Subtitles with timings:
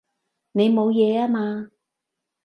[0.53, 1.69] 你冇嘢啊嘛？